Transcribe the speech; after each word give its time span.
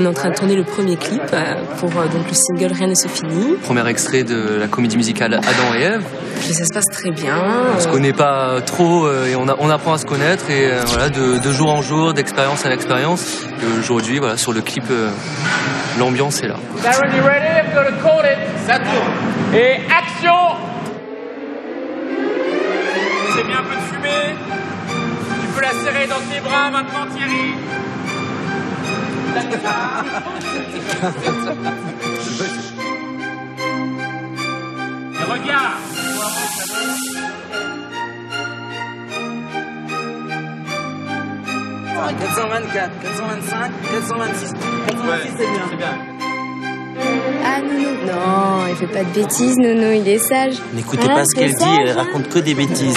On 0.00 0.04
est 0.04 0.08
en 0.08 0.12
train 0.14 0.30
de 0.30 0.34
tourner 0.34 0.56
le 0.56 0.64
premier 0.64 0.96
clip 0.96 1.20
euh, 1.34 1.54
pour 1.78 1.90
euh, 1.90 2.06
donc 2.08 2.26
le 2.26 2.32
single 2.34 2.72
Rien 2.72 2.86
ne 2.86 2.94
se 2.94 3.06
finit. 3.06 3.56
Premier 3.62 3.86
extrait 3.86 4.22
de 4.24 4.56
la 4.58 4.66
comédie 4.66 4.96
musicale 4.96 5.34
Adam 5.34 5.74
et 5.78 5.82
Ève. 5.82 6.02
Et 6.48 6.54
ça 6.54 6.64
se 6.64 6.72
passe 6.72 6.86
très 6.90 7.10
bien. 7.10 7.36
On 7.76 7.80
se 7.80 7.88
connaît 7.88 8.14
pas 8.14 8.62
trop 8.64 9.04
euh, 9.04 9.26
et 9.26 9.36
on, 9.36 9.46
a- 9.46 9.56
on 9.58 9.68
apprend 9.68 9.92
à 9.92 9.98
se 9.98 10.06
connaître 10.06 10.48
et 10.50 10.70
voilà 10.86 11.10
de, 11.10 11.36
de 11.38 11.52
jour 11.52 11.70
en 11.70 11.82
jour, 11.82 12.14
d'expérience 12.14 12.64
à 12.64 12.70
l'expérience. 12.70 13.42
Et 13.62 13.78
Aujourd'hui, 13.78 14.18
voilà, 14.20 14.38
sur 14.38 14.52
le 14.54 14.62
clip, 14.62 14.84
l'ambiance 15.98 16.42
est 16.42 16.48
là. 16.48 16.56
Darren, 16.82 17.14
you 17.14 17.22
ready? 17.22 17.46
I'm 17.68 17.74
gonna 17.74 17.96
call 18.02 18.24
it. 18.24 18.38
Ça 18.66 18.78
tourne. 18.78 19.54
Et 19.54 19.74
action 19.90 20.56
C'est 23.36 23.46
bien 23.46 23.58
un 23.58 23.62
peu 23.64 23.74
de 23.76 23.80
fumée. 23.80 24.34
Tu 25.42 25.46
peux 25.54 25.60
la 25.62 25.70
serrer 25.72 26.06
dans 26.06 26.20
tes 26.32 26.40
bras 26.40 26.70
maintenant, 26.70 27.06
Thierry. 27.14 27.52
Regarde 35.28 36.80
424, 42.18 42.90
425, 43.02 43.70
426. 43.92 44.52
426, 44.86 45.30
c'est 45.38 45.76
bien. 45.76 45.88
Ah 47.44 47.60
Nounou 47.60 47.88
Non, 48.06 48.66
il 48.68 48.76
fait 48.76 48.86
pas 48.86 49.04
de 49.04 49.10
bêtises, 49.14 49.56
Nounou, 49.58 49.92
il 49.92 50.08
est 50.08 50.18
sage. 50.18 50.54
N'écoutez 50.72 51.06
pas 51.06 51.24
ce 51.24 51.34
qu'elle 51.38 51.54
dit, 51.54 51.64
elle 51.80 51.92
raconte 51.96 52.28
que 52.28 52.38
des 52.38 52.54
bêtises. 52.54 52.96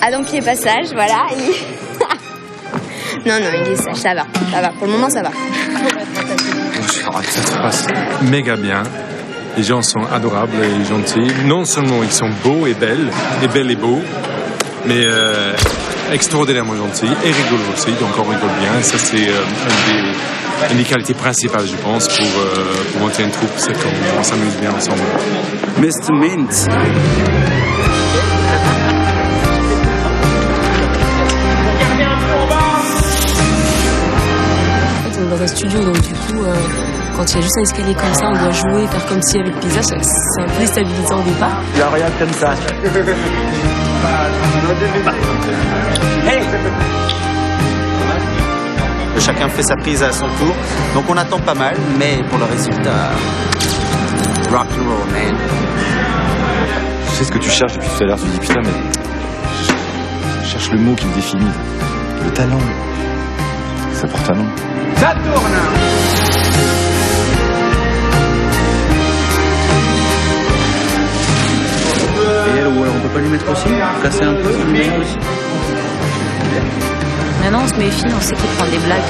Ah 0.00 0.10
donc 0.10 0.32
il 0.32 0.38
est 0.38 0.44
pas 0.44 0.54
sage, 0.54 0.92
voilà. 0.94 1.26
il- 1.32 3.26
non, 3.28 3.34
non, 3.40 3.50
il 3.66 3.72
est 3.72 3.76
sage, 3.76 3.96
ça 3.96 4.14
va, 4.14 4.26
ça 4.52 4.60
va. 4.60 4.68
Pour 4.70 4.86
le 4.86 4.92
moment, 4.92 5.10
ça 5.10 5.22
va. 5.22 5.30
Ça 7.22 7.42
se 7.42 7.56
passe 7.56 7.86
méga 8.22 8.56
bien. 8.56 8.82
Les 9.56 9.62
gens 9.62 9.82
sont 9.82 10.00
adorables 10.10 10.56
et 10.64 10.84
gentils. 10.84 11.32
Non 11.44 11.64
seulement 11.64 12.02
ils 12.02 12.12
sont 12.12 12.30
beaux 12.42 12.66
et 12.66 12.74
belles, 12.74 13.10
et 13.42 13.48
belles 13.48 13.70
et 13.70 13.76
beaux, 13.76 14.00
mais 14.86 15.04
euh, 15.04 15.52
extraordinairement 16.10 16.74
gentils 16.76 17.06
et 17.06 17.30
rigolos 17.30 17.72
aussi. 17.74 17.90
Donc 18.00 18.10
on 18.18 18.22
rigole 18.22 18.50
bien. 18.60 18.80
Ça 18.82 18.98
c'est 18.98 19.28
euh, 19.28 19.42
une, 20.70 20.78
des, 20.78 20.84
qualités 20.84 21.14
principales, 21.14 21.66
je 21.66 21.76
pense, 21.76 22.08
pour, 22.08 22.26
euh, 22.26 23.00
monter 23.00 23.24
une 23.24 23.30
troupe. 23.30 23.52
C'est 23.56 23.72
qu'on 23.74 24.18
on 24.18 24.22
s'amuse 24.22 24.56
bien 24.56 24.72
ensemble. 24.72 25.02
Mr. 25.78 26.12
Mint. 26.12 26.68
Studio, 35.62 35.84
donc 35.84 36.00
du 36.00 36.12
coup, 36.12 36.42
euh, 36.42 36.54
quand 37.16 37.24
il 37.30 37.36
y 37.36 37.38
a 37.38 37.40
juste 37.40 37.58
un 37.58 37.62
escalier 37.62 37.94
comme 37.94 38.14
ça, 38.14 38.26
on 38.26 38.32
doit 38.32 38.50
jouer, 38.50 38.86
faire 38.88 39.06
comme 39.06 39.22
si 39.22 39.38
avec 39.38 39.54
le 39.54 39.60
paysage, 39.60 39.84
c'est 39.84 40.02
c'est 40.02 40.42
un 40.42 40.46
peu 40.46 40.58
déstabilisant 40.58 41.20
au 41.20 41.22
départ. 41.22 41.62
Il 41.74 41.78
y 41.78 41.82
a 41.82 41.90
rien 41.90 42.06
comme 42.18 42.32
ça. 42.32 42.54
Chacun 49.20 49.48
fait 49.50 49.62
sa 49.62 49.76
prise 49.76 50.02
à 50.02 50.10
son 50.10 50.26
tour. 50.26 50.54
Donc 50.94 51.04
on 51.08 51.16
attend 51.16 51.38
pas 51.38 51.54
mal, 51.54 51.76
mais 51.96 52.20
pour 52.28 52.38
le 52.38 52.44
résultat, 52.46 53.10
rock 54.50 54.66
and 54.72 54.88
roll, 54.88 55.06
man. 55.12 55.36
Je 57.06 57.10
sais 57.12 57.24
ce 57.24 57.30
que 57.30 57.38
tu 57.38 57.50
cherches 57.50 57.74
depuis 57.74 57.88
tout 57.96 58.02
à 58.02 58.06
l'heure. 58.06 58.18
Tu 58.18 58.26
dis 58.26 58.38
putain, 58.40 58.60
mais 58.64 58.70
je 60.42 60.48
cherche 60.48 60.72
le 60.72 60.78
mot 60.78 60.94
qui 60.96 61.06
me 61.06 61.14
définit. 61.14 61.52
Le 62.24 62.30
talent. 62.32 62.58
Ça 64.02 64.08
porte 64.08 64.26
talent. 64.26 64.44
Ça 64.96 65.14
tourne 65.14 65.52
Et 72.48 72.58
elle, 72.58 72.66
ou 72.66 72.82
alors 72.82 72.94
on 72.96 73.00
peut 73.00 73.14
pas 73.14 73.20
lui 73.20 73.28
mettre 73.28 73.48
aussi 73.48 73.68
Casser 74.02 74.24
un 74.24 74.34
peu 74.34 74.48
aussi 74.48 75.18
Maintenant, 77.44 77.60
on 77.62 77.68
se 77.68 77.74
méfie, 77.76 78.06
on 78.06 78.20
sait 78.20 78.34
qu'il 78.34 78.50
prend 78.56 78.66
des 78.66 78.78
blagues. 78.78 79.00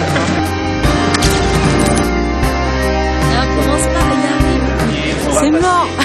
commence 3.57 3.87
pas, 3.87 4.05
regardez. 4.11 4.61
C'est 5.41 5.51
mort 5.53 6.02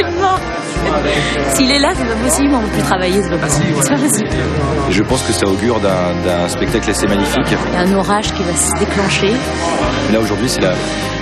C'est 0.00 1.56
S'il 1.56 1.70
est 1.70 1.78
là, 1.78 1.90
c'est 1.94 2.04
pas 2.06 2.14
possible, 2.24 2.54
on 2.54 2.60
peut 2.60 2.68
plus 2.72 2.82
travailler, 2.82 3.22
c'est 3.22 3.30
pas 3.30 3.36
possible. 3.36 3.66
C'est 3.82 3.88
pas 3.94 4.00
possible. 4.00 4.28
Je 4.90 5.02
pense 5.02 5.22
que 5.22 5.32
ça 5.32 5.46
augure 5.46 5.78
d'un 5.80 6.14
d'un 6.24 6.48
spectacle 6.48 6.90
assez 6.90 7.06
magnifique. 7.06 7.46
Il 7.68 7.74
y 7.74 7.76
a 7.76 7.80
un 7.80 7.94
orage 7.94 8.32
qui 8.32 8.42
va 8.42 8.52
se 8.54 8.78
déclencher. 8.78 9.32
Là 10.12 10.20
aujourd'hui, 10.20 10.48
c'est 10.48 10.62
la, 10.62 10.72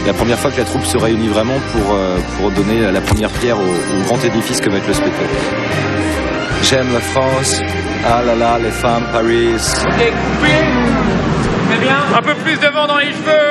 la 0.07 0.13
première 0.15 0.39
fois 0.39 0.51
que 0.51 0.59
la 0.59 0.65
troupe 0.65 0.85
se 0.85 0.97
réunit 0.97 1.29
vraiment 1.29 1.59
pour, 1.73 1.95
euh, 1.95 2.19
pour 2.39 2.51
donner 2.51 2.81
la 2.91 3.01
première 3.01 3.31
pierre 3.31 3.59
au, 3.59 3.63
au 3.63 4.03
grand 4.05 4.23
édifice 4.25 4.61
que 4.61 4.71
va 4.71 4.79
être 4.79 4.87
le 4.89 4.95
spectacle. 4.95 5.35
J'aime 6.63 6.93
la 6.93 7.01
France. 7.01 7.61
Ah 8.07 8.23
là 8.25 8.35
là, 8.35 8.59
les 8.59 8.71
femmes, 8.71 9.05
Paris. 9.13 9.49
Et 10.01 10.11
coupé 10.11 10.55
Très 11.69 11.79
bien. 11.79 11.97
Un 12.17 12.23
peu 12.23 12.35
plus 12.37 12.57
de 12.59 12.67
vent 12.69 12.87
dans 12.87 12.97
les 12.99 13.13
cheveux. 13.13 13.48